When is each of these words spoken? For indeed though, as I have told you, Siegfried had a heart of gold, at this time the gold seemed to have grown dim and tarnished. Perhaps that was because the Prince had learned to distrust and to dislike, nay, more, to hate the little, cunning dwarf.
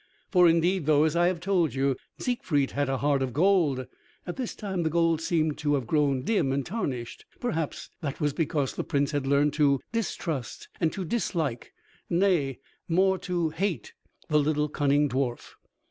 For 0.31 0.49
indeed 0.49 0.87
though, 0.87 1.03
as 1.03 1.15
I 1.15 1.27
have 1.27 1.39
told 1.39 1.75
you, 1.75 1.95
Siegfried 2.17 2.71
had 2.71 2.89
a 2.89 2.97
heart 2.97 3.21
of 3.21 3.33
gold, 3.33 3.85
at 4.25 4.35
this 4.35 4.55
time 4.55 4.81
the 4.81 4.89
gold 4.89 5.21
seemed 5.21 5.59
to 5.59 5.75
have 5.75 5.85
grown 5.85 6.23
dim 6.23 6.51
and 6.51 6.65
tarnished. 6.65 7.23
Perhaps 7.39 7.91
that 8.01 8.19
was 8.19 8.33
because 8.33 8.73
the 8.73 8.83
Prince 8.83 9.11
had 9.11 9.27
learned 9.27 9.53
to 9.53 9.79
distrust 9.91 10.69
and 10.79 10.91
to 10.91 11.05
dislike, 11.05 11.71
nay, 12.09 12.57
more, 12.87 13.19
to 13.19 13.49
hate 13.49 13.93
the 14.27 14.39
little, 14.39 14.69
cunning 14.69 15.07
dwarf. 15.07 15.51